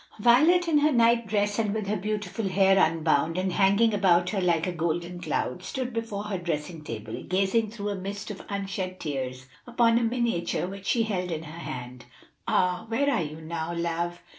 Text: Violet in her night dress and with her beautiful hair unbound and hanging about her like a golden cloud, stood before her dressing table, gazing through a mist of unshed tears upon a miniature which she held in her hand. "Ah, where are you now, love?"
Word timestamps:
Violet 0.19 0.67
in 0.67 0.79
her 0.79 0.91
night 0.91 1.27
dress 1.27 1.59
and 1.59 1.75
with 1.75 1.85
her 1.85 1.95
beautiful 1.95 2.49
hair 2.49 2.75
unbound 2.75 3.37
and 3.37 3.53
hanging 3.53 3.93
about 3.93 4.31
her 4.31 4.41
like 4.41 4.65
a 4.65 4.71
golden 4.71 5.21
cloud, 5.21 5.61
stood 5.61 5.93
before 5.93 6.23
her 6.23 6.39
dressing 6.39 6.83
table, 6.83 7.21
gazing 7.21 7.69
through 7.69 7.89
a 7.89 7.95
mist 7.95 8.31
of 8.31 8.41
unshed 8.49 8.99
tears 8.99 9.45
upon 9.67 9.99
a 9.99 10.03
miniature 10.03 10.65
which 10.65 10.87
she 10.87 11.03
held 11.03 11.29
in 11.29 11.43
her 11.43 11.59
hand. 11.59 12.05
"Ah, 12.47 12.85
where 12.87 13.11
are 13.11 13.21
you 13.21 13.41
now, 13.41 13.75
love?" 13.75 14.19